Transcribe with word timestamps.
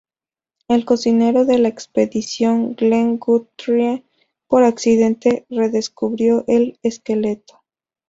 El 0.67 0.83
cocinero 0.83 1.45
de 1.45 1.59
la 1.59 1.67
expedición, 1.67 2.73
Glen 2.73 3.19
Guthrie, 3.19 4.03
por 4.47 4.63
accidente 4.63 5.45
redescubrió 5.47 6.43
el 6.47 6.79
esqueleto. 6.81 7.61